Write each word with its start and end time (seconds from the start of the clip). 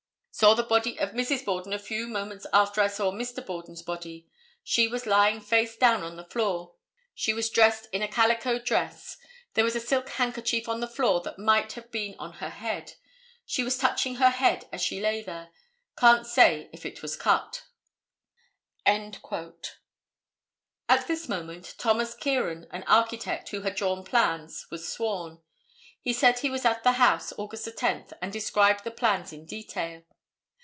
Saw 0.33 0.53
the 0.55 0.63
body 0.63 0.97
of 0.99 1.11
Mrs. 1.11 1.45
Borden 1.45 1.71
a 1.73 1.77
few 1.77 2.07
moments 2.07 2.47
after 2.53 2.81
I 2.81 2.87
saw 2.87 3.11
Mr. 3.11 3.45
Borden's 3.45 3.83
body. 3.83 4.27
She 4.63 4.87
was 4.87 5.05
lying 5.05 5.39
face 5.41 5.75
down 5.77 6.01
on 6.03 6.15
the 6.15 6.23
floor. 6.25 6.73
She 7.13 7.31
was 7.33 7.49
dressed 7.49 7.87
in 7.91 8.01
a 8.01 8.07
calico 8.07 8.57
dress. 8.57 9.17
There 9.53 9.65
was 9.65 9.75
a 9.75 9.79
silk 9.79 10.07
handkerchief 10.09 10.67
on 10.69 10.79
the 10.79 10.87
floor 10.87 11.19
that 11.21 11.37
might 11.37 11.73
have 11.73 11.91
been 11.91 12.15
on 12.17 12.35
her 12.35 12.49
head. 12.49 12.93
It 13.55 13.63
was 13.63 13.77
touching 13.77 14.15
her 14.15 14.29
head 14.31 14.67
as 14.73 14.81
she 14.81 14.99
lay 15.01 15.21
there. 15.21 15.49
Can't 15.97 16.25
say 16.25 16.69
if 16.73 16.85
it 16.87 17.01
was 17.03 17.15
cut." 17.17 17.65
At 18.87 19.21
this 21.07 21.29
moment 21.29 21.75
Thomas 21.77 22.15
Kieran, 22.15 22.67
an 22.71 22.83
architect, 22.87 23.49
who 23.49 23.61
had 23.61 23.75
drawn 23.75 24.03
plans, 24.03 24.65
was 24.71 24.91
sworn. 24.91 25.39
He 26.01 26.13
said 26.13 26.39
he 26.39 26.49
was 26.49 26.65
at 26.65 26.83
the 26.83 26.93
house 26.93 27.31
August 27.37 27.67
10, 27.77 28.07
and 28.21 28.33
described 28.33 28.83
the 28.85 28.89
plans 28.91 29.31
in 29.33 29.45
detail. 29.45 30.03